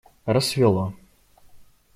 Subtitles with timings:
[0.25, 0.93] Рассвело.